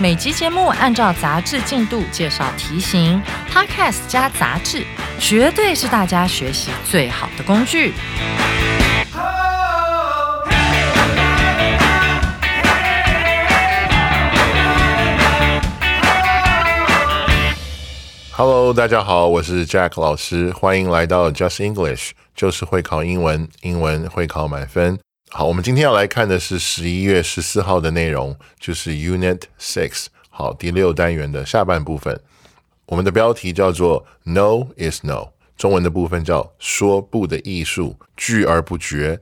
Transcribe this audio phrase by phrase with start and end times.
[0.00, 4.84] 每集节目按照杂志进度介绍题型，Podcast 加杂志，
[5.18, 7.92] 绝对是大家学习最好的工具。
[18.34, 24.98] Hello，大家好，我是 Jack 老师，欢迎来到 Just English，就是会考英文，英文会考满分。
[25.34, 32.20] 好，我们今天要来看的是十一月十四号的内容，就是 Unit Six，好，第六单元的下半部分。
[32.84, 39.18] 我们的标题叫做 No is No，中文的部分叫说不的艺术，拒而不决。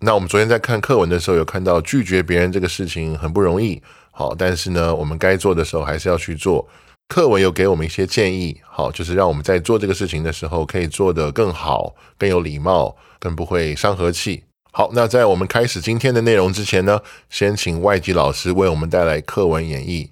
[0.00, 6.68] 那我们昨天在看课文的时候，有看到拒绝别人这个事情很不容易，好，但是呢，我们该做的时候还是要去做。
[7.08, 14.44] 课文有给我们一些建议，好，就是让我们在做这个事情的时候可以做得更好、更有礼貌、更不会伤和气。
[14.73, 20.09] 好，那在我们开始今天的内容之前呢，先请外籍老师为我们带来课文演绎。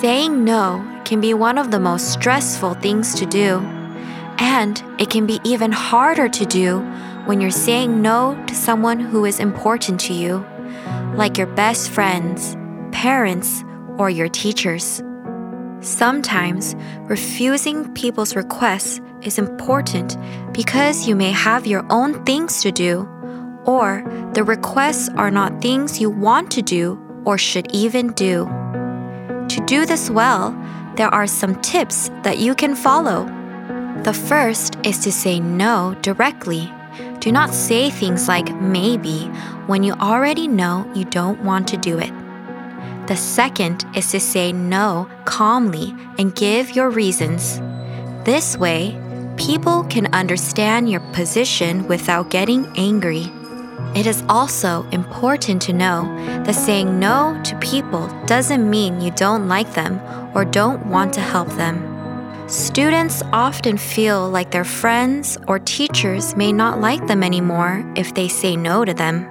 [0.00, 3.62] Saying no can be one of the most stressful things to do,
[4.38, 6.82] and it can be even harder to do
[7.26, 10.42] when you're saying no to someone who is important to you.
[11.16, 12.56] like your best friends,
[12.90, 13.64] parents,
[13.98, 15.02] or your teachers.
[15.81, 20.17] Sometimes refusing people's requests is important
[20.51, 23.07] because you may have your own things to do,
[23.65, 28.45] or the requests are not things you want to do or should even do.
[29.49, 30.51] To do this well,
[30.95, 33.25] there are some tips that you can follow.
[34.03, 36.71] The first is to say no directly
[37.19, 39.25] do not say things like maybe
[39.67, 42.11] when you already know you don't want to do it.
[43.07, 47.61] The second is to say no calmly and give your reasons.
[48.25, 48.99] This way,
[49.37, 53.31] people can understand your position without getting angry.
[53.95, 56.03] It is also important to know
[56.43, 60.01] that saying no to people doesn't mean you don't like them
[60.35, 61.79] or don't want to help them.
[62.49, 68.27] Students often feel like their friends or teachers may not like them anymore if they
[68.27, 69.27] say no to them.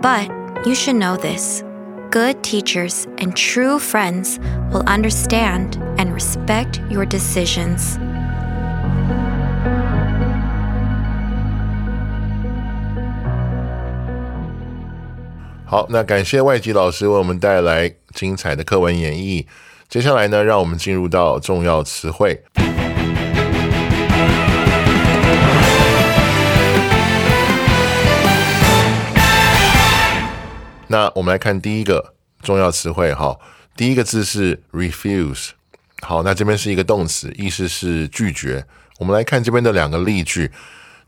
[0.00, 0.30] But
[0.66, 1.62] you should know this
[2.11, 4.39] good teachers and true friends
[4.71, 7.97] will understand and respect your decisions.
[15.65, 19.45] 好，那感谢外籍老师为我们带来精彩的课文演绎。
[19.89, 22.43] 接下来呢，让我们进入到重要词汇。
[30.89, 33.37] 那我们来看第一个重要词汇哈，
[33.75, 35.49] 第一个字是 refuse。
[36.01, 38.65] 好，那这边是一个动词，意思是拒绝。
[38.99, 40.51] 我们来看这边的两个例句。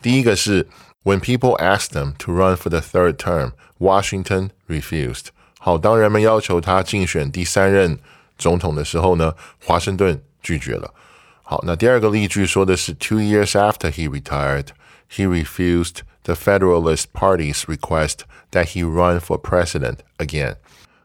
[0.01, 0.67] 第一个是
[1.03, 5.27] When people asked them to run for the third term, Washington refused。
[5.59, 7.99] 好，当人们要求他竞选第三任。
[8.37, 9.33] 总统的时候呢，
[9.65, 10.93] 华盛顿拒绝了。
[11.41, 14.67] 好，那第二个例句说的是，Two years after he retired,
[15.11, 20.56] he refused the Federalist Party's request that he run for president again。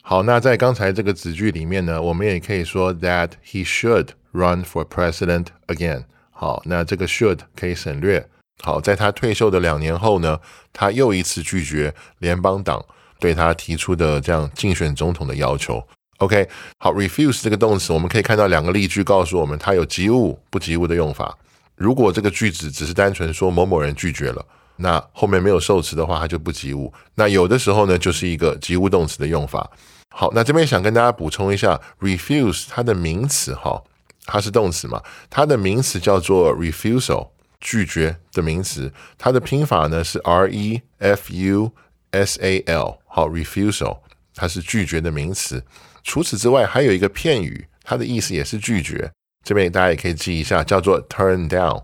[0.01, 6.03] 好，那在刚才这个子句里面呢，我们也可以说 that he should run for president again。
[6.31, 8.25] 好，那这个 should 可以省略。
[8.63, 10.39] 好，在他退休的两年后呢，
[10.72, 12.84] 他又一次拒绝联邦党
[13.19, 15.85] 对他提出的这样竞选总统的要求。
[16.19, 16.47] OK，
[16.79, 21.37] 好，refuse 这个动词，我们可以看到两个例句告诉我们，它有及物不及物的用法。
[21.75, 24.43] 如果这个句子只是单纯说某某人拒绝了，
[24.78, 26.94] 那后面没有受词的话，它就不及物。
[27.16, 29.70] 那有的时候呢，就是一个及物动词的用法。
[30.09, 33.84] 好，那这边想跟大家补充一下，refuse 它的名词哈，
[34.26, 37.29] 它是动词嘛，它的名词叫做 refusal，
[37.59, 41.72] 拒绝的名词，它的拼法呢是 r e f u
[42.12, 44.00] s a l，好，refusal
[44.34, 45.64] 它是拒绝的名词。
[46.03, 49.12] 除此之外，还有一个片语，它的意思也是拒绝。
[49.44, 51.84] 这边大家也可以记一下，叫做 turn down。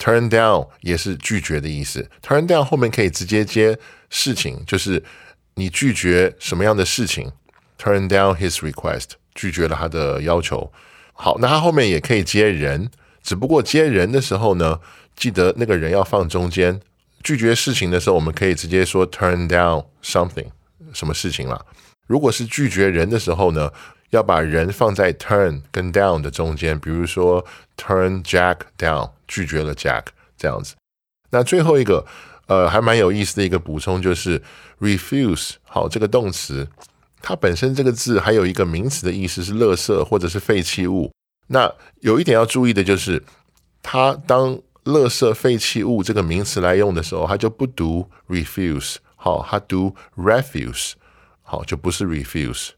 [0.00, 2.10] Turn down 也是拒绝的意思。
[2.22, 5.04] turn down 后面可以直接接事情，就是
[5.54, 7.30] 你拒绝什么样的事情。
[7.78, 10.72] turn down his request，拒绝了他的要求。
[11.12, 12.90] 好，那它后面也可以接人，
[13.22, 14.80] 只不过接人的时候呢，
[15.14, 16.80] 记得那个人要放中间。
[17.22, 20.46] 拒绝事情的时候，我们可以直接说 turn down something。
[20.92, 21.64] 什么事情了。
[22.06, 23.70] 如果是拒绝人的时候呢，
[24.10, 27.44] 要把人放在 turn 跟 down 的中间，比如说
[27.76, 30.06] turn Jack down，拒绝了 Jack
[30.36, 30.74] 这样子。
[31.30, 32.04] 那最后一个，
[32.48, 34.42] 呃，还蛮有意思的一个补充就是
[34.80, 35.52] refuse。
[35.62, 36.68] 好，这个动词
[37.22, 41.12] 它本身这个字还有一个名词的意思是垃圾或者是废弃物。
[41.46, 43.22] 那有一点要注意的就是，
[43.80, 50.94] 它当垃圾废弃物这个名词来用的时候，它就不读 refuse，好，它读 refuse，
[51.42, 52.70] 好，就不是 refuse。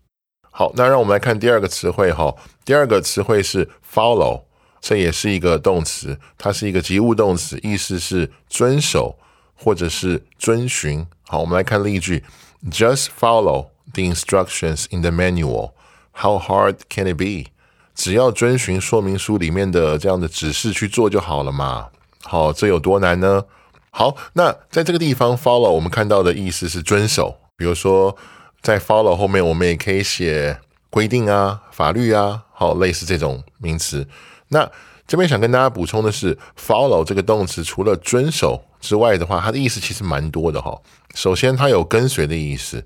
[0.51, 2.35] 好，那让我们来看第二个词汇哈。
[2.65, 4.43] 第二个词汇是 follow，
[4.83, 9.17] 这也是一个动词，它是一个及物动词，意思是遵守
[9.55, 11.07] 或者是遵循。
[11.27, 12.23] 好，我们来看例句
[12.71, 15.71] ：Just follow the instructions in the manual.
[16.13, 17.53] How hard can it be？
[17.95, 21.89] 只要遵循说明书里面的这样的指示去做就好了嘛。
[22.25, 23.45] 好，这有多难呢？
[23.91, 28.15] 好，那在这个地方 follow，我们看到的意思是遵守，比如说。
[28.63, 34.07] 在 follow 后面，我们也可以写规定啊、法律啊，好，类似这种名词。
[34.53, 34.71] 那
[35.09, 40.81] 这边想跟大家补充的是，follow 这个动词除了遵守之外的话，它的意思其实蛮多的哈。
[41.15, 42.85] 首先，它有跟随的意思。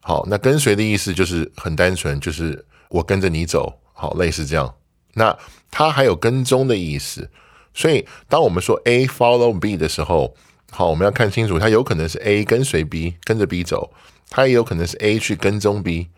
[0.00, 4.72] 好，那跟随的意思就是很单纯，就是我跟着你走，好，类似这样。
[5.14, 5.36] 那
[5.70, 7.28] 它还有跟踪的意思。
[7.74, 10.34] 所以，当我们说 A follow B 的时候，
[10.70, 13.92] 好，我们要看清楚，它有可能是 A 跟随 B，跟着 B 走。
[14.30, 16.08] 它也有可能是 A 去跟踪 B，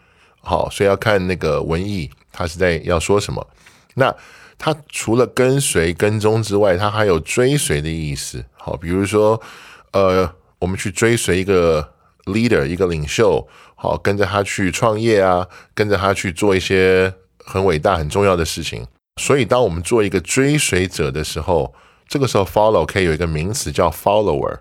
[0.41, 3.47] 好，所以要看那个文意，它是在要说什么。
[3.95, 4.15] 那
[4.65, 8.45] 它除了跟随、跟踪之外，它还有追随的意思。
[8.55, 9.43] 好，比如说，
[9.91, 11.93] 呃，我们去追随一个
[12.27, 13.45] leader，一个领袖，
[13.75, 17.13] 好，跟着他去创业啊，跟着他去做一些
[17.45, 18.87] 很伟大、很重要的事情。
[19.21, 21.75] 所以，当我们做一个追随者的时候，
[22.07, 24.61] 这个时候 follow 可以有一个名词叫 follower。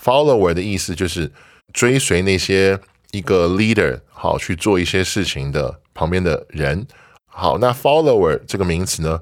[0.00, 1.32] follower 的意思就是
[1.72, 2.78] 追随那些。
[3.12, 6.86] 一个 leader 好去做一些事情的旁边的人
[7.30, 9.20] 好，那 follower 这个名词呢，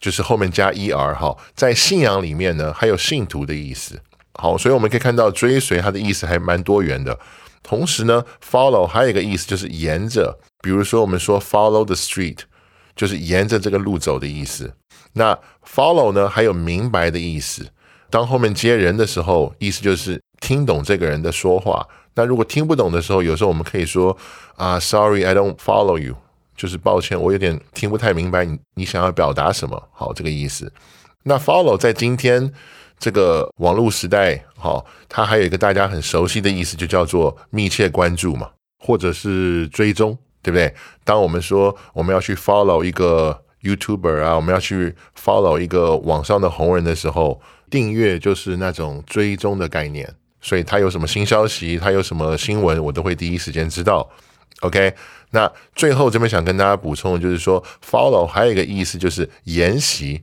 [0.00, 4.00] 就是后面加 er 哈，在信仰里面呢，还有信徒的意思。
[4.34, 7.18] 好，所以我们可以看到追随它的意思还蛮多元的。
[7.62, 12.38] 同时呢，follow 还有一个意思就是沿着，比如说我们说 follow the street，
[12.94, 14.72] 就是沿着这个路走的意思。
[15.14, 17.66] 那 follow 呢还有明白的意思，
[18.08, 21.84] 当后面接人的时候，意思就是听懂这个人的说话。
[22.14, 24.16] 那如果听不懂的时候，有时候我们可以说
[24.54, 26.14] 啊，Sorry，I don't follow you，
[26.58, 29.80] 就是抱歉，我有点听不太明白你你想要表达什么。
[29.92, 30.70] 好，这个意思。
[31.22, 32.52] 那 follow 在今天
[32.98, 38.50] 这个网络时代，好，它还有一个大家很熟悉的意思，就叫做密切关注嘛，
[38.84, 40.74] 或者是追踪，对不对？
[41.04, 47.40] 当我们说我们要去 follow 一个 YouTuber 啊，我们要去 follow 一个网上的红人的时候，
[47.70, 50.12] 订阅就是那种追踪的概念。
[50.40, 54.08] 所以他有什么新消息，他有什么新闻，我都会第一时间知道。
[54.60, 54.94] OK，
[55.30, 60.22] 那最后这边想跟大家补充的就是说，follow 还有一个意思就是沿袭。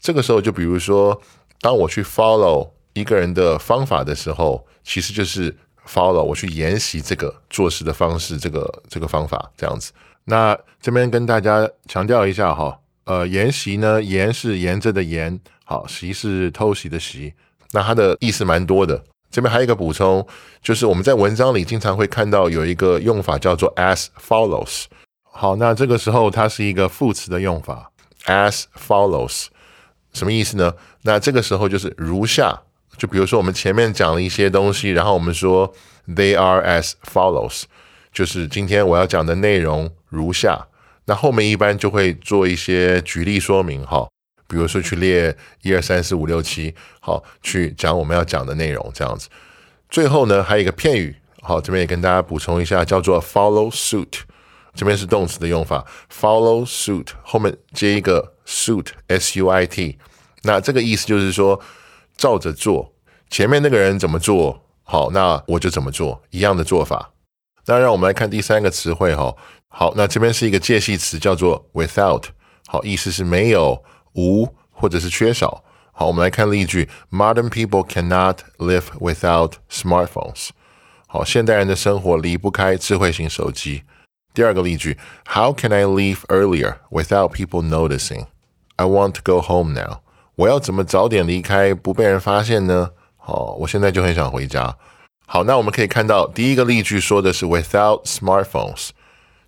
[0.00, 1.20] 这个时候就比如说，
[1.60, 5.54] 当我去 follow 一个人的方法的时候，其实就是
[5.86, 9.92] follow 我去沿袭这个做事的方式，这个这个方法这样子。
[10.24, 17.34] 那这边跟大家强调一下哈，呃，沿袭呢，沿是沿着的沿，好，习是偷袭的习，
[17.72, 19.02] 那它的意思蛮多的。
[19.30, 20.26] 这边还有一个补充，
[20.62, 24.84] 就是我们在文章里经常会看到有一个用法叫做 as follows。
[25.22, 27.92] 好，那这个时候它是一个副词的用法
[28.24, 29.46] ，as follows，
[30.12, 30.74] 什么意思呢？
[31.02, 32.62] 那这个时候就是如下，
[32.96, 35.72] 就比如说我们前面讲了一些东西，然后我们说
[36.08, 37.64] they are as follows，
[38.12, 40.66] 就是今天我要讲的内容如下，
[41.04, 44.08] 那后面一般就会做一些举例说明，哈。
[44.48, 49.28] 比如说去列一二三四五六七，好，去讲我们要讲的内容这样子。
[49.90, 54.22] 最后呢，还有一个片语，好，这边也跟大家补充一下，叫做 follow suit。
[54.74, 59.98] 这边是动词的用法，follow suit 后面接一个 suit，s u i t。
[60.42, 61.60] 那这个意思就是说，
[62.16, 62.94] 照着做，
[63.28, 67.12] 前面那个人怎么做好，那我就怎么做，一样的做法。
[67.66, 69.34] 那让我们来看第三个词汇，哈，
[69.68, 72.24] 好，那这边是一个介系词，叫做 without，
[72.66, 73.82] 好，意思是没有。
[74.13, 75.63] 无或者是缺少。
[75.91, 80.49] 好，我们来看例句：Modern people cannot live without smartphones。
[81.07, 83.83] 好，现代人的生活离不开智慧型手机。
[84.33, 88.25] 第二个例句：How can I leave earlier without people noticing?
[88.77, 89.99] I want to go home now。
[90.35, 92.89] 我要怎么早点离开不被人发现呢？
[93.17, 94.75] 好，我现在就很想回家。
[95.27, 98.89] 好，那我们可以看到第一个例句说的是 without smartphones。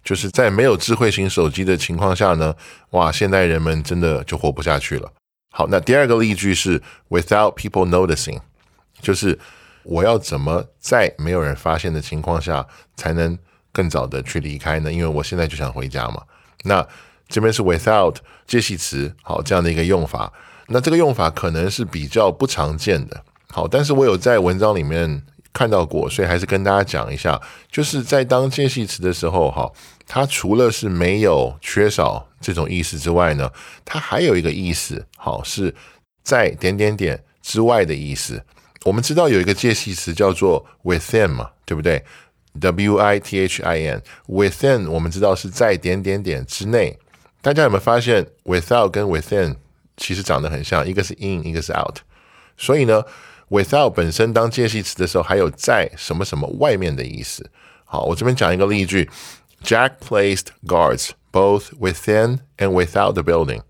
[0.03, 2.55] 就是在没有智慧型手机的情况下呢，
[2.91, 5.13] 哇，现代人们真的就活不下去了。
[5.53, 8.39] 好，那第二个例句是 without people noticing，
[9.01, 9.39] 就是
[9.83, 12.67] 我要怎么在没有人发现的情况下，
[12.97, 13.39] 才能
[13.73, 14.93] 更早的去离开呢？
[14.93, 16.23] 因为我现在就想回家嘛。
[16.65, 16.87] 那
[17.29, 18.17] 这边是 without
[18.47, 20.33] 介系词，好这样的一个用法。
[20.69, 27.41] 那这个用法可能是比较不常见的，好，但是我有在文章里面看到过，所以还是跟大家讲一下，
[27.71, 29.71] 就是在当介系词的时候，哈，
[30.07, 33.51] 它除了是没有、缺少这种意思之外呢，
[33.85, 35.75] 它还有一个意思，好，是
[36.23, 38.43] 在点点点之外的意思。
[38.85, 42.03] 我们知道有一个介系词叫做 within 嘛，对不对
[42.61, 46.99] ？W I T H I N，within 我们知道是在点点点之内。
[47.43, 49.57] 大家有没有发现 without 跟 within
[49.97, 51.99] 其实长得很像，一个是 in，一个是 out。
[52.57, 53.03] 所以呢
[53.51, 57.51] ，without 本身当介系词的时候，还有在什么什么外面的意思。
[57.85, 59.11] 好，我这边讲一个例句
[59.63, 63.61] ：Jack placed guards both within and without the building。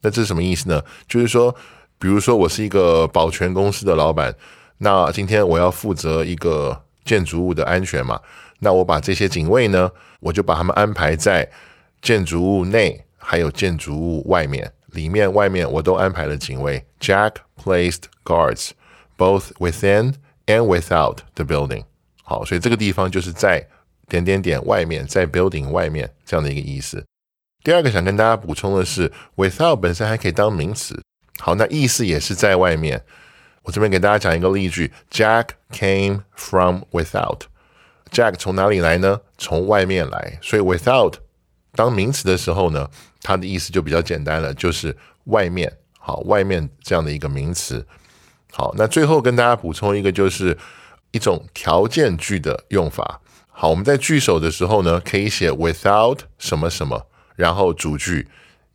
[0.00, 0.82] 那这是什么意思呢？
[1.06, 1.54] 就是说，
[1.98, 4.34] 比如说我是一个保全公司的老板，
[4.78, 8.18] 那今天我要负责一个建筑物的安全嘛，
[8.60, 9.90] 那我把这些警卫呢，
[10.20, 11.50] 我就把他们安排在
[12.00, 14.72] 建筑物内，还有建筑物外面。
[14.92, 16.84] 里面、外面我都安排了警卫。
[16.98, 18.70] Jack placed guards
[19.20, 20.14] both within
[20.46, 21.84] and without the building。
[22.22, 23.68] 好，所以这个地方就是在
[24.08, 27.04] 点点点外面，在 building 外面这样的一个意思。
[27.62, 30.98] 第二个想跟大家补充的是，without 本身还可以当名词。
[31.38, 33.04] 好，那意思也是在外面。
[33.64, 37.42] 我这边给大家讲一个例句：Jack came from without。
[38.10, 39.20] Jack 从哪里来呢？
[39.36, 40.38] 从外面来。
[40.40, 41.16] 所以 without
[41.72, 42.88] 当名词的时候呢？
[43.22, 47.86] 它的意思就比较简单了，就是外面，好，外面这样的一个名词。
[48.52, 50.56] 好，那最后跟大家补充一个，就是
[51.12, 53.20] 一种条件句的用法。
[53.48, 58.28] 好，我们在句首的时候呢，可以写 without 什么什么，然后主句，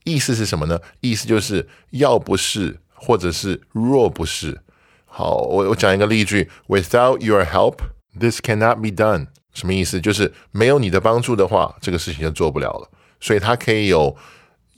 [0.03, 0.79] 意思是什么呢？
[1.01, 4.61] 意思就是要不是，或者是若不是。
[5.05, 7.77] 好，我我讲一个例句：Without your help,
[8.19, 9.27] this cannot be done。
[9.53, 10.01] 什么意思？
[10.01, 12.89] 就是没有你的帮助的话，这个事情就做不了了。
[13.19, 14.15] 所以它可以有。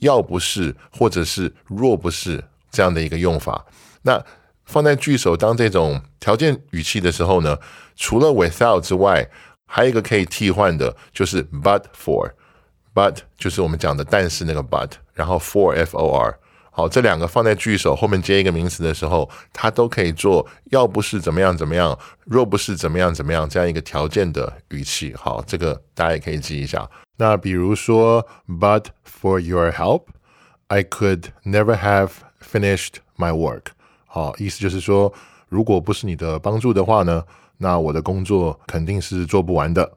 [0.00, 3.66] 要不是，或者是若不是这样的一个用法，
[4.02, 4.24] 那
[4.68, 7.58] 放在句首当这种条件语气的时候呢，
[7.96, 9.26] 除了 without 之外，
[9.64, 16.38] 还有一个可以替换的，就是 but for，but 就是我们讲的但是那个 but，然后 for f o r，
[16.70, 25.14] 好，这两个放在句首后面接一个名词的时候，它都可以做要不是怎么样怎么样，若不是怎么样怎么样这样一个条件的语气。
[25.16, 26.86] 好，这个大家也可以记一下。
[27.16, 28.84] 那比如说，But
[29.20, 30.02] for your help,
[30.66, 32.10] I could never have
[32.40, 33.72] finished my work。
[34.18, 35.12] 哦，意思就是说，
[35.48, 37.22] 如果不是你的帮助的话呢，
[37.56, 39.88] 那我的工作肯定是做不完的。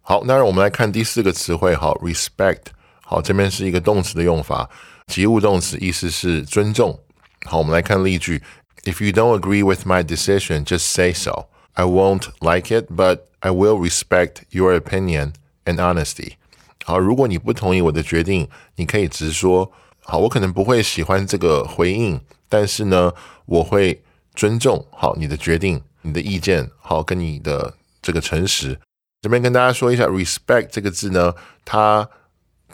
[0.00, 2.62] 好，那让我们来看第四个词汇，好，respect。
[3.02, 4.68] 好，这边是一个动词的用法，
[5.06, 6.98] 及物动词，意思是尊重。
[7.46, 8.42] 好，我们来看例句
[8.82, 11.46] ：If you don't agree with my decision, just say so.
[11.74, 16.32] I won't like it, but I will respect your opinion and honesty.
[16.84, 19.70] 好，如果你不同意我的决定，你可以直说。
[20.00, 22.18] 好，我可能不会喜欢这个回应，
[22.48, 23.12] 但是呢，
[23.46, 24.02] 我会
[24.34, 28.78] 尊重好你的决定、你的意见，好跟你的这个诚实。
[29.20, 32.08] 这边跟大家说一下，respect 这个字呢，它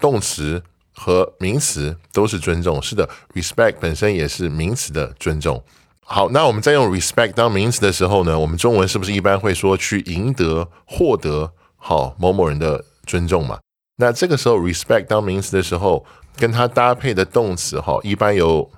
[0.00, 0.62] 动词
[0.92, 2.82] 和名词都是尊重。
[2.82, 5.62] 是的，respect 本身也是名词的尊重。
[6.06, 13.58] 好，那我们在用 respect 当名词的时候呢，我们中文是不是一般会说去赢得、获得好某某人的尊重嘛？
[13.96, 16.04] 那这个时候，respect 当名词的时候，
[16.36, 18.70] 跟它搭配的动词哈，一般有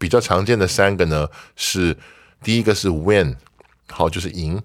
[0.00, 1.94] 比较常见的三个呢，是
[2.42, 3.36] 第一个是 win，
[3.90, 4.62] 好就是赢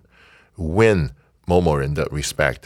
[0.56, 1.10] ，win
[1.44, 2.62] 某某人的 respect。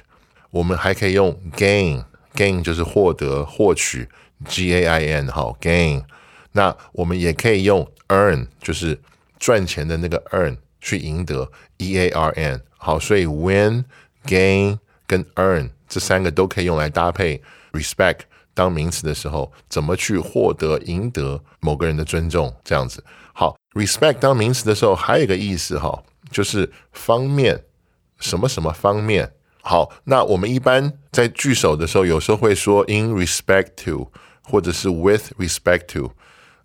[0.52, 4.08] 我们还可以用 gain，gain 就是获得、获取
[4.46, 6.04] ，G A I N 好 gain。
[6.52, 9.00] 那我们也可以用 earn，就是
[9.40, 13.84] 赚钱的那个 earn 去赢得，E A R N 好，所以 win、
[14.26, 15.72] gain 跟 earn。
[15.88, 18.20] 这三个都可以用来搭配 respect
[18.60, 22.54] 当名词的时候，怎么去获得、赢得某个人的尊重？
[22.62, 23.02] 这样子
[23.32, 27.64] 好，respect 当名词的时候，还有一个意思哈，就是方面
[28.20, 29.32] 什么什么方面。
[29.62, 34.12] 好，那我们一般在句首的时候，有时候会说 in respect to，
[34.44, 36.12] 或者是 with respect to。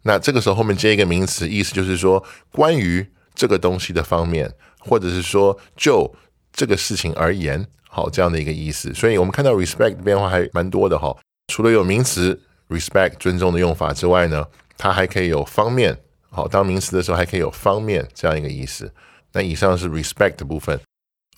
[0.02, 6.12] 那这个时候后面接一个名词，意思就是说关于这个东西的方面，或者是说就
[6.52, 7.64] 这个事情而言。
[7.88, 11.16] 好，这样的一个意思，所以我们看到 respect 变化还蛮多的哈。
[11.48, 14.46] 除了有名词 respect 尊重的用法之外呢，
[14.76, 15.98] 它还可以有方面。
[16.30, 18.92] 好，当名词的时候还可以有方面这样一个意思。
[19.32, 20.80] 那以上是 respect 的部分。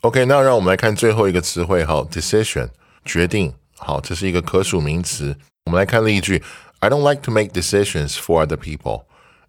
[0.02, 2.68] OK，那让我们来看最后一个词汇，好，decision
[3.04, 3.52] 决定。
[3.76, 5.36] 好，这是一个可数名词。
[5.66, 6.42] 我们来看例句
[6.78, 9.04] ：I don't like to make decisions for other people.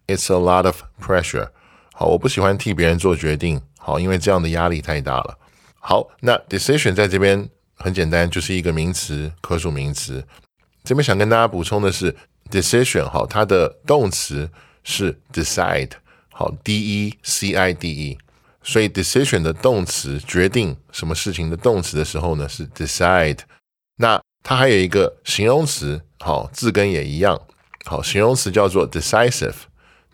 [0.07, 1.49] It's a lot of pressure.
[1.93, 3.61] 好，我不喜欢替别人做决定。
[3.77, 5.37] 好，因为这样的压力太大了。
[5.79, 10.25] 好，那 decision 在这边很简单，就是一个名词，可数名词。
[10.87, 12.15] 这边想跟大家补充的是
[12.49, 14.49] ，decision 好，它的动词
[14.85, 15.91] 是 decide，
[16.31, 18.17] 好，d e c i d e，
[18.63, 23.39] 所以 decision 的动词决定什么事情的动词的时候呢是 decide。
[23.97, 27.37] 那它还有一个形容词，好，字根也一样，
[27.83, 29.55] 好，形容词叫做 decisive。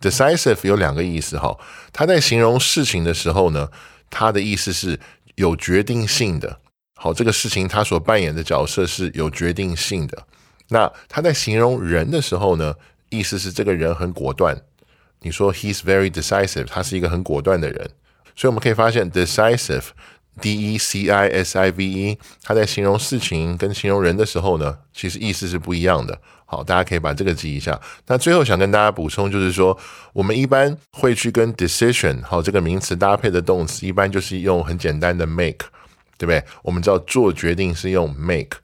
[0.01, 1.55] decisive 有两个意思，哈，
[1.91, 3.69] 它在形容事情的时候呢，
[4.09, 4.99] 它的意思是
[5.35, 6.59] 有决定性的，
[6.95, 10.25] 好，这个事情它所扮演的角色是有决定性的。
[10.69, 12.75] 那他在形容人的时候呢，
[13.09, 14.61] 意思是这个人很果断。
[15.21, 17.89] 你说 he's very decisive，他是一个很果断的人，
[18.35, 19.85] 所以我们可以发现 decisive。
[20.41, 26.19] D E C I S I V E，他在形容事情跟形容人的时候呢，其实意思是不一样的。
[26.47, 27.79] 好，大家可以把这个记一下。
[28.07, 29.77] 那最后想跟大家补充，就是说
[30.11, 35.67] 我们一般会去跟 decision 好这个名词搭配的动词，一般就是用很简单的 make，
[36.17, 36.43] 对不对？
[36.63, 38.57] 我们知道做决定是用 make。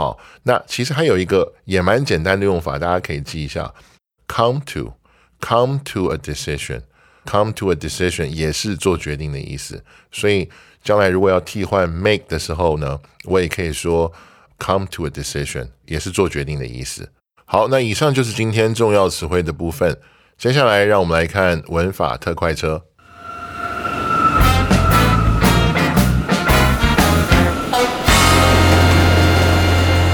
[0.00, 3.74] 好，那其实还有一个也蛮简单的用法，大家可以记一下
[4.26, 10.48] ，come to，come to a decision，come to a decision 也是做决定的意思，所以。
[10.82, 14.10] 将来如果要替换 make 的时候呢，我也可以说
[14.58, 17.12] come to a decision，也是做决定的意思。
[17.44, 20.00] 好，那以上就是今天重要词汇的部分。
[20.38, 22.86] 接下来让我们来看文法特快车。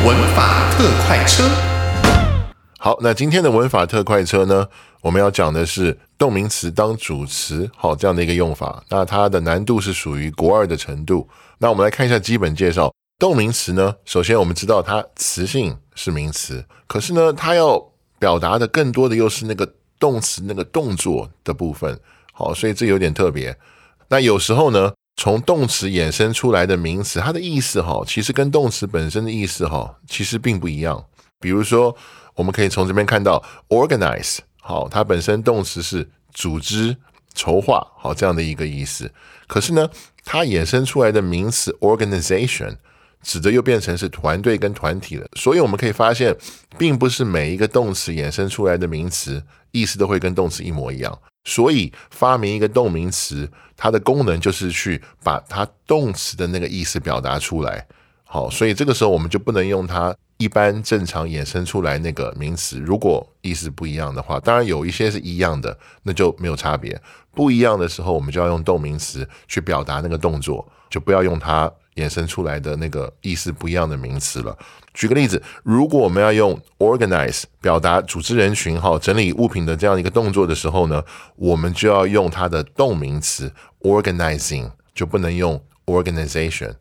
[0.06, 1.42] 文法特快车。
[2.78, 4.68] 好，那今天的文法特快车呢？
[5.00, 8.84] 我们要讲的是动名词当主词，好这样的一个用法。
[8.88, 11.28] 那它的难度是属于国二的程度。
[11.58, 12.94] 那我们来看一下基本介绍。
[13.18, 21.98] 动名词呢，首先我们知道它词性是名词，可是呢，它要表达的更多的又是那个动词那个动作的部分。
[22.32, 23.58] 好，所以这有点特别。
[24.06, 31.04] 那有时候呢，从动词衍生出来的名词，它的意思哈，其实跟动词本身的意思哈，其实并不一样。
[31.40, 31.96] 比如说。
[32.36, 36.94] 我们可以从这边看到，organize，好，它本身动词是组织、
[37.32, 39.10] 筹划，好这样的一个意思。
[39.46, 39.88] 可是呢，
[40.22, 42.76] 它衍生出来的名词 organization，
[43.22, 45.26] 指的又变成是团队跟团体了。
[45.34, 46.36] 所以我们可以发现，
[46.76, 51.18] 并不是每一个动词衍生出来的名词意思都会跟动词一模一样。
[51.46, 57.86] 所以发明一个动名词，它的功能就是去把它动词的那个意思表达出来。
[58.24, 60.14] 好，所以这个时候我们就不能用它。
[60.38, 67.00] 一般正常衍生出来那个名词，如果意思不一样的话，当然有一些是一样的，那就没有差别。
[67.32, 74.56] 不一样的时候，我们就要用动名词去表达那个动作，就不要用它衍生出来的那个意思不一样的名词了。
[74.94, 81.02] 举个例子，如果我们要用 organize 表达组织人群、哈整理物品的这样一个动作的时候呢，
[81.36, 86.74] 我们就要用它的动名词 organizing，就不能用 organization，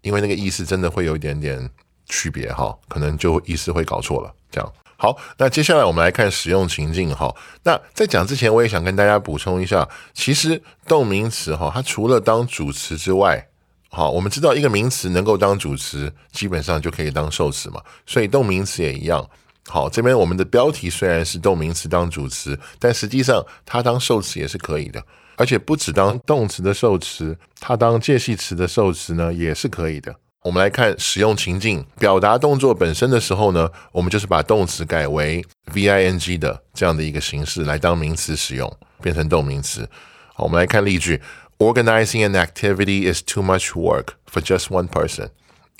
[0.00, 1.70] 因为那个意思真的会有一点点。
[2.06, 4.34] 区别哈，可能就意思会搞错了。
[4.50, 7.34] 这样好，那接下来我们来看使用情境哈。
[7.62, 13.48] 那在讲之前，我也想跟大家补充一下，其实动名词哈，它除了当主词之外，
[13.94, 17.78] 好，我们知道一个名词能够当主词，基本上就可以当受词嘛。
[18.06, 19.28] 所以动名词也一样。
[19.68, 25.04] 好，这边我们的标题虽然是动名词当主词，但实际上它当受词也是可以的，
[25.36, 30.16] 而且不只当动词的受词，它当介系词的受词呢也是可以的。
[30.42, 39.86] 我们来看使用情境，表达动作本身的时候呢，我们就是把动词改为 v i n g 的这样的一个形式来当名词使用，变成动名词。
[40.34, 41.20] 好，我们来看例句
[41.62, 45.28] ：Organizing an activity is too much work for just one person。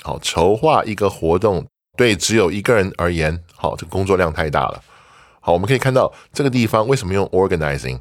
[0.01, 1.67] 好，筹划一个活动
[1.97, 4.81] 对只有一个人而言，好，这工作量太大了。
[5.41, 7.99] 好，我们可以看到这个地方为什么用 organizing？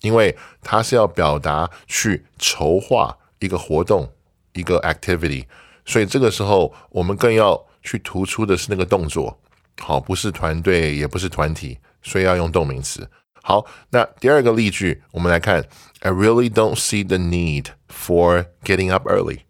[0.00, 4.12] 因为它是要表达去筹划一个活动，
[4.52, 5.46] 一个 activity。
[5.84, 9.36] 所以这个时候，我们更要去突出的是那个动作，
[9.80, 13.08] 好，不是团队，也不是团体，所以要用动名词。
[13.46, 15.62] 好，那第二个例句，我们来看
[16.00, 19.40] ，I really don't see the need for getting up early。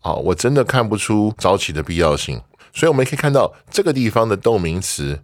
[0.00, 2.42] 啊，我真的看不出早起的必要性。
[2.74, 5.22] 所以我们可以看到这个地方的动名词，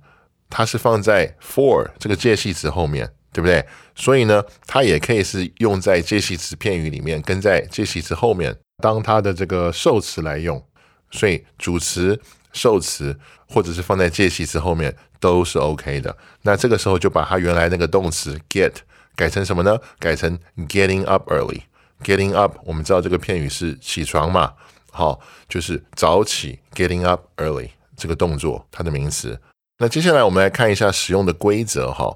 [0.48, 3.66] 它是放在 for 这个介系词后面，对不对？
[3.96, 8.56] 所以呢，它也可以是用在介系词片语里面，跟在介系词后面。
[8.80, 10.64] 当它的这个受词来用，
[11.10, 12.20] 所以主词、
[12.52, 16.14] 受词或者是放在介系词后面都是 OK 的。
[16.42, 18.72] 那这个时候就把它原来那个动词 get
[19.14, 19.78] 改成什么呢？
[20.00, 21.62] 改成 getting up early。
[22.02, 24.54] getting up，我们知道这个片语是起床嘛，
[24.90, 29.38] 好，就是早起 getting up early 这个动作它的名词。
[29.78, 32.12] 那接下来我们来看一下使用的规则哈。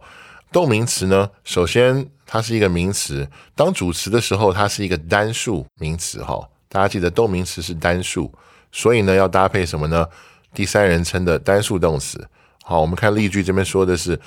[0.50, 6.48] 动名词呢，首先它是一个名词，当主词的时候，它是一个单数名词哈。
[6.68, 8.32] 大家记得动名词是单数，
[8.72, 10.04] 所以呢要搭配什么呢？
[10.52, 12.26] 第三人称的单数动词。
[12.68, 14.20] 好，我们看例句这边说的是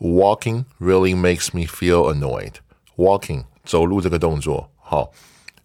[0.00, 2.52] Walking really makes me feel annoyed.
[2.94, 5.10] Walking 走路这个动作，好，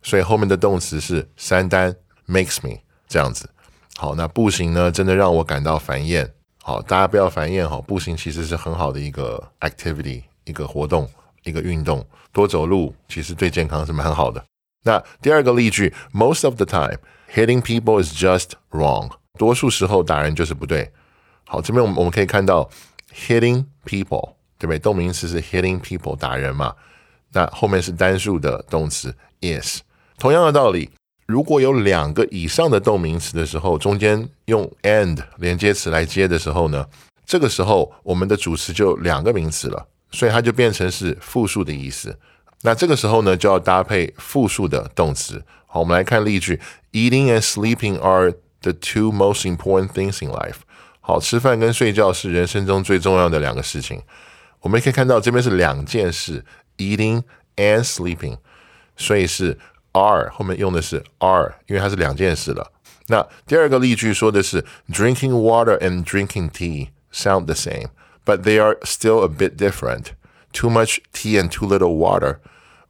[0.01, 1.93] 所以后面的动词是三单
[2.25, 2.77] makes me
[3.09, 3.49] 这样子。
[3.97, 6.33] 好，那步行呢，真的让我感到烦厌。
[6.63, 11.09] 好，大家不要烦厌哈，步行其实是很好的一个 activity，一个活动，
[11.43, 14.41] 一个运动，多走路其实对健康是蛮好的。
[14.83, 16.99] 那第二个例句，Most of the time
[17.33, 19.09] hitting people is just wrong。
[19.37, 20.93] 多数时候打人就是不对。
[21.51, 22.69] 好，这边我们我们可以看到
[23.13, 24.79] hitting people，对不对？
[24.79, 26.73] 动名词是 hitting people，打人嘛。
[27.33, 29.81] 那后面是单数的动词 is。
[30.17, 30.89] 同样的道理，
[31.25, 36.87] 如果有两个以上的动名词的时候，中间用 and 连接词来接的时候呢，
[37.25, 42.17] 这个时候我们的主词就两个名词了，所以它就变成是复数的意思。
[42.61, 45.43] 那这个时候呢，就要搭配复数的动词。
[45.67, 46.61] 好，我们来看例句
[46.93, 50.59] ：Eating and sleeping are the two most important things in life。
[51.01, 54.01] 好，吃饭跟睡觉是人生中最重要的两个事情。
[54.61, 56.45] 我们可以看到这边是两件事
[56.77, 57.23] ：eating
[57.55, 58.37] and sleeping，
[58.95, 59.57] 所以是
[59.93, 62.71] are 后面用的是 are，因为它是两件事了。
[63.07, 70.11] 那第二个例句说的是：Drinking water and drinking tea sound the same，but they are still a bit different.
[70.53, 72.37] Too much tea and too little water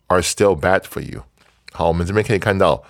[0.08, 1.24] are still bad for you。
[1.71, 2.84] 好，我们这边可以看到，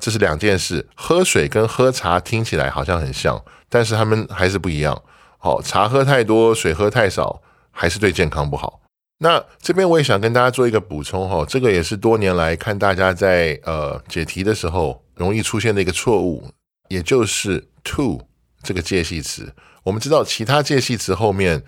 [0.00, 0.88] 这是两件事。
[0.96, 3.42] 喝水跟喝茶听起来好像很像，
[3.74, 5.02] 但是它们还是不一样。
[5.36, 8.80] 好，茶喝太多，水喝太少，还是对健康不好。
[9.18, 16.48] 那这边我也想跟大家做一个补充哈，这个也是多年来看大家在呃解题的时候容易出现的一个错误，
[16.88, 18.22] 也就是 to
[18.62, 19.52] 这个介系词。
[19.82, 21.60] 我们知道其他介系词后面，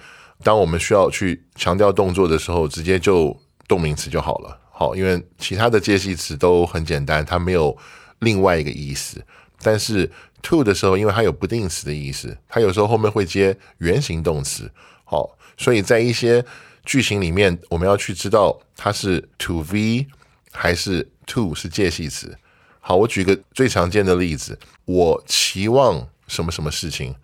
[0.44, 4.56] 当我们需要去强调动作的时候，直接就动名词就好了。
[4.70, 7.76] 好，因为其他的介系词都很简单，它没有
[8.20, 9.20] 另外一个意思。
[9.62, 10.10] 但是
[10.42, 14.70] to 的时候，因为它有不定词的意思，它有时候后面会接原形动词。
[15.04, 16.44] 好，所以在一些
[16.84, 20.06] 句型里面，我们要去知道它是 to v
[20.52, 22.36] 还是 to 是介系词。
[22.80, 27.14] 好，我举个最常见的例子，我期望什么什么事情，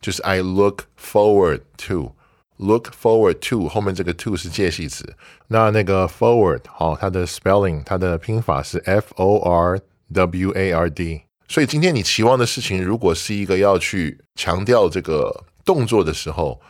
[0.00, 2.12] 就是 I look forward to。
[2.58, 5.14] Look forward to 后面这个 to 是介系词，
[5.48, 11.20] 那那个 forward 好，它的 spelling 它的拼法是 f o r w a r d。
[11.48, 16.60] 所以今天你期望的事情，如果是一个要去强调这个动作的时候，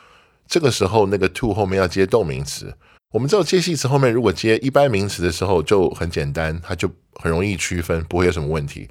[0.46, 2.76] 这个时候那个 to 后面要接动名词。
[3.12, 8.88] 我们知道介系词后面如果接一般名词的时候就很简单，它就很容易区分，不会有什么问题。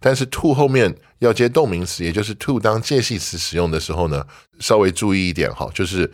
[0.00, 4.26] 但是 to 后面要接动名词，也就是 to 当介系词使用的时候呢，
[4.60, 6.10] 稍微注意一点哈，就是。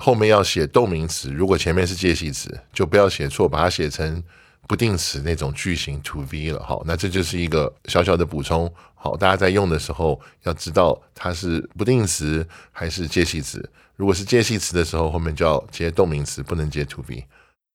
[0.00, 4.22] 后面要写动名词，如果前面是介系词，就不要写错，把它写成
[4.68, 6.62] 不定词那种句型 to v 了。
[6.62, 8.70] 好，那这就是一个小小的补充。
[8.94, 13.66] 好，大家在用的时候要知道它是不定词还是介系词。
[13.96, 17.24] 如果是介系词的时候，后面就要接动名词，不能接 to v。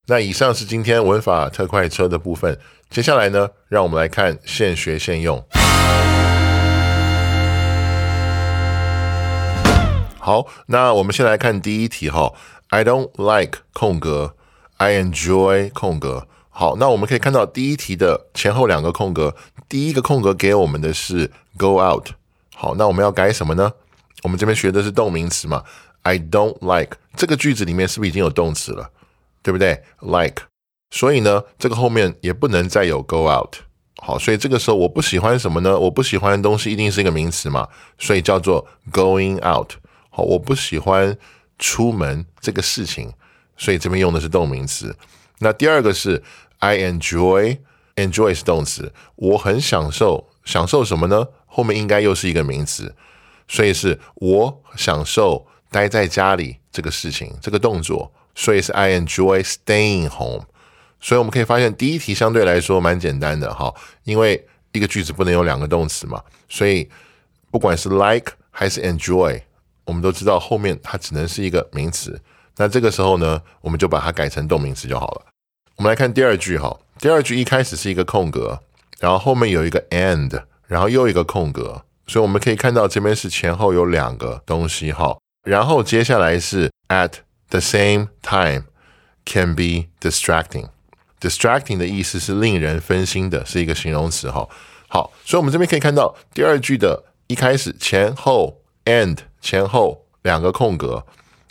[0.06, 2.60] 那以上是今天文法特快车的部分。
[2.92, 5.44] 接下来呢，让我们来看现学现用。
[10.20, 12.34] 好，那我们先来看第一题哈。
[12.70, 14.36] I don't like 空格
[14.78, 16.28] ，I enjoy 空格。
[16.56, 19.36] 好，那我们可以看到第一题的前后两个空格，
[19.68, 22.10] 第一个空格给我们的是 go out。
[22.54, 23.74] 好，那我们要改什么呢？
[24.22, 25.63] 我们这边学的是动名词嘛
[26.04, 28.92] ？I don't like 这个句子里面是不是已经有动词了？
[29.42, 30.44] 对不对？like，
[30.92, 33.56] 所以呢，这个后面也不能再有 go out。
[33.98, 35.78] 好，所以这个时候我不喜欢什么呢？
[35.80, 37.68] 我不喜欢的东西一定是一个名词嘛？
[37.98, 39.72] 所以叫做 going out。
[40.12, 41.18] 好，我不喜欢
[41.58, 43.12] 出门这个事情，
[43.58, 44.96] 所以这边用的是动名词。
[45.44, 46.24] 那第二个是
[46.60, 51.28] I enjoy，enjoy 是动词，我很享受，享受什么呢？
[51.46, 52.96] 后面应该又是一个名词，
[53.48, 60.46] 所以是我享受待在家里这个事情，这个动作，所以是 I enjoy staying home。
[61.02, 63.74] 所以我们可以发现第一题相对来说蛮简单的哈，
[64.06, 66.90] 因为一个句子不能有两个动词嘛，所以
[67.52, 69.42] 不管是 like 还是 enjoy。
[69.86, 72.18] 我们都知道后面它只能是一个名词，
[72.56, 75.33] 那这个时候呢，我们就把它改成动名词就好了。
[75.76, 78.60] 我们来看第二句哈，第二句一开始是一个空格，
[79.00, 87.14] 然后后面有一个 and，然后又一个空格，所以我们可以看到这边是前后有两个东西哈，然后接下来是 at
[87.50, 88.66] the same time
[89.26, 94.48] can be distracting，distracting 的意思是令人分心的，是一个形容词哈。
[94.88, 99.18] 好，所以我们这边可以看到第二句的一开始前后 and。
[99.44, 101.06] 前后两个空格，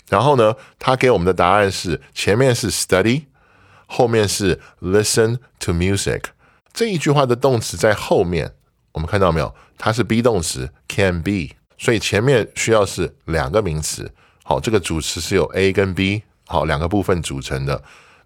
[0.09, 3.25] 然后呢，它给我们的答案是前面是 study，
[3.95, 6.23] 后面是 listen to music。
[6.73, 8.55] 这一句话的动词在后面，
[8.93, 9.55] 我们看到没有？
[9.77, 14.11] 它是 be 动词 can be，所以前面需要是两个名词。
[14.45, 17.83] 好，这个主词是由 A 跟 B 好两个部分组成的。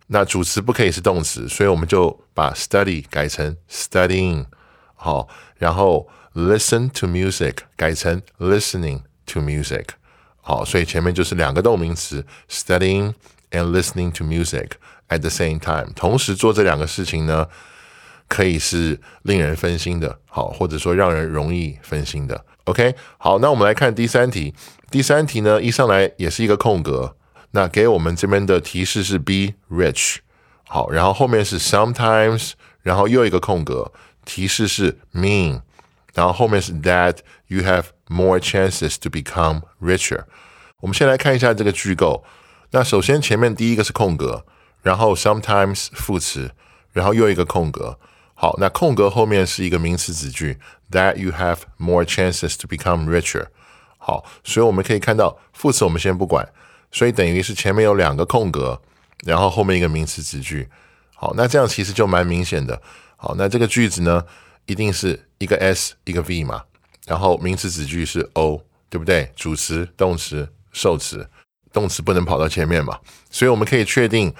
[0.06, 4.46] 那主词不可以是动词，所以我们就把 study 改成 studying。
[4.94, 5.26] 好，
[5.58, 9.86] 然后 listen to music 改成 listening to music。
[10.40, 13.14] 好，所以前面就是两个动名词 studying
[13.50, 14.70] and listening to music
[15.08, 17.46] at the same time，同时做这两个事情呢，
[18.28, 22.44] 可以是令人分心的，好，或者说让人容易分心的。
[22.64, 24.54] OK，好，那我们来看第三题。
[24.90, 27.16] 第三题呢，一上来也是一个空格，
[27.52, 30.16] 那给我们这边的提示是 be rich。
[30.68, 33.92] 好，然后后面是 sometimes，然后又一个空格，
[34.24, 35.62] 提示是 mean，
[36.14, 40.24] 然后后面是 that you have more chances to become richer。
[40.80, 42.24] 我们先来看一下这个句构。
[42.72, 44.44] 那首先前面第一个是空格，
[44.86, 46.52] 然后 sometimes 副词，
[46.92, 47.98] 然后又一个空格。
[48.34, 50.60] 好，那空格后面是一个名词子句
[50.92, 53.46] ，that you have more chances to become richer。
[53.98, 56.48] 好，所以我们可以看到副词我们先不管，
[56.92, 58.80] 所以等于是前面有两个空格，
[59.24, 60.68] 然后后面一个名词子句。
[61.16, 62.80] 好，那这样其实就蛮明显的。
[63.16, 64.24] 好，那这个句子呢，
[64.66, 66.62] 一定是一个 S 一个 V 嘛，
[67.06, 69.32] 然后名词子句是 O，对不对？
[69.34, 70.48] 主词、动词。
[70.70, 71.26] 受词，
[71.72, 74.34] 动词不能跑到前面嘛，所以我们可以确定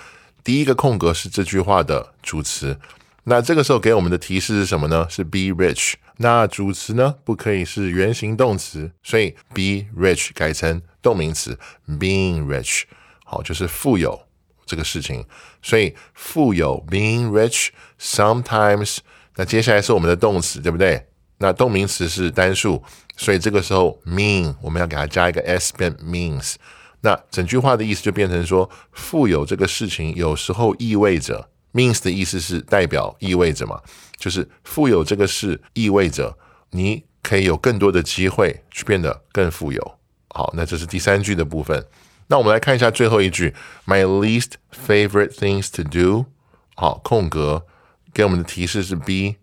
[0.46, 2.78] 第一个空格是这句话的主词。
[3.24, 5.04] 那这个时候给我们的提示是什么呢？
[5.10, 5.94] 是 be rich。
[6.18, 12.84] 那主词呢不可以是原形动词，所以 be rich 改成动名词 being rich。
[13.24, 14.22] 好，就是富有
[14.64, 15.26] 这个事情。
[15.60, 18.98] 所以富有 being rich sometimes。
[19.34, 21.08] 那接下来是我们的动词，对不对？
[21.38, 22.80] 那动名词是单数。
[23.16, 26.54] 所以这个时候，mean 我们要给它加一个 s 变 means，
[27.00, 33.80] 那整句话的意思就变成说，富有这个事情有时候意味着 means 的意思是代表意味着嘛，
[34.16, 36.36] 就是富有这个事意味着
[36.70, 39.98] 你可以有更多的机会去变得更富有。
[40.30, 41.86] 好，那这是第三句的部分。
[42.28, 43.54] 那我们来看一下最后一句
[43.86, 44.52] ，my least
[44.86, 46.26] favorite things to do。
[46.74, 47.64] 好，空格
[48.12, 49.36] 给我们的提示是 be，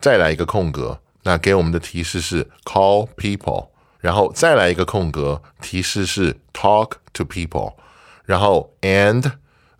[0.00, 1.00] 再来一个空格。
[1.22, 3.68] 那给我们的提示是 call people，
[4.04, 7.72] 然后再来一个空格，提示是 talk to people，
[8.26, 9.32] 然后 and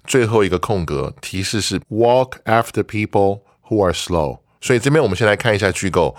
[0.06, 4.38] 最后一个空格，提示是 walk after people who are slow。
[4.62, 6.16] 所以这边我们先来看一下句构，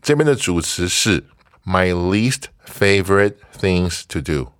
[0.00, 1.22] 这边的主词是
[1.66, 4.50] my least favorite things to do，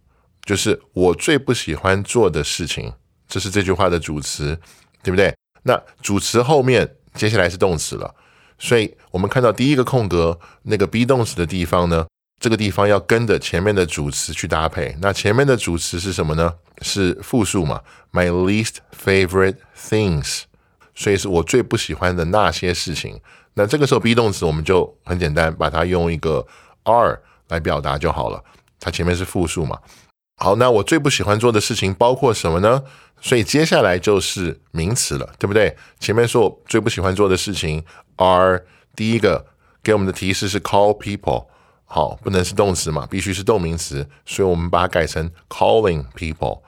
[0.44, 2.92] 就是我最不喜欢做的事情，
[3.26, 4.60] 这是这句话的主词，
[5.02, 5.34] 对不对？
[5.62, 8.14] 那主词后面接下来是动词了。
[8.58, 12.06] 所以我们看到第一个空格那个 be 动词的地方呢，
[12.44, 14.94] 这个地方要跟着前面的主词去搭配。
[15.00, 16.52] 那前面的主词是什么呢？
[16.82, 17.80] 是复数嘛
[18.12, 20.42] ？My least favorite things，
[20.94, 23.18] 所以是我最不喜欢的那些事情。
[23.54, 26.46] 那这个时候 be 动词我们就很简单，把它用一个
[26.82, 28.44] are 来表达就好了。
[28.78, 29.78] 它前面是复数嘛？
[30.36, 32.82] 好，那我最不喜欢做的事情包括什么呢？
[33.22, 35.74] 所以接下来就是名词了，对不对？
[35.98, 37.82] 前面说我最不喜欢做的事情
[38.16, 38.62] ，are
[38.94, 39.46] 第一个
[39.82, 41.46] 给我们的提示是 call people，
[41.94, 46.58] 好，不能是动词嘛，必须是动名词，所以我们把它改成 calling people，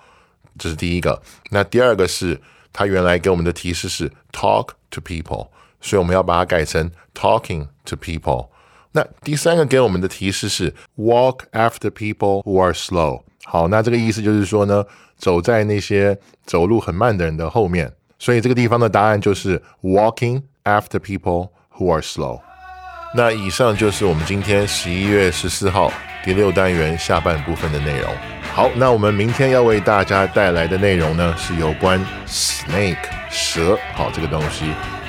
[0.56, 1.20] 这是第一个。
[1.50, 2.40] 那第二个是
[2.72, 5.48] 它原来给我们的提示是 talk to people，
[5.80, 8.50] 所以我们要把它改成 talking to people。
[8.92, 13.22] 那第三个给我们的提示是 walk after people who are slow。
[13.44, 14.84] 好，那这个意思就是说呢，
[15.16, 22.40] 走在那些走路很慢的人的后面，所以这个地方的答案就是 walking after people who are slow。
[23.16, 25.90] 那以上就是我们今天十一月十四号
[26.22, 28.14] 第六单元下半部分的内容。
[28.52, 32.96] 好，那我们明天要为大家带来的内容呢，是有关 snake
[33.30, 34.66] 蛇，好这个东西。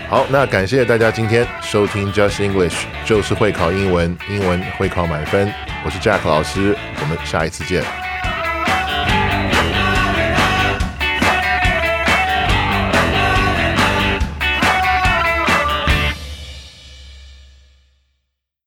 [0.08, 5.54] 好，那感谢大家今天收听 Just English，就是会考英文，英文会考满分。
[5.84, 7.84] 我是 Jack 老师，我们下一次见。